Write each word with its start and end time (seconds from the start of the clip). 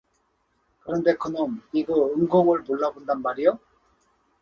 그런데 0.79 1.13
그 1.15 1.29
놈 1.29 1.61
이그 1.73 1.93
은공을 1.93 2.63
몰라본단 2.63 3.21
말이어. 3.21 3.59